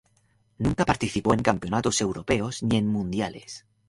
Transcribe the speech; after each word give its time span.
Nunca 0.57 0.83
participó 0.83 1.31
en 1.35 1.43
campeonatos 1.43 2.01
europeos 2.01 2.63
ni 2.63 2.75
en 2.77 2.87
mundiales. 2.87 3.67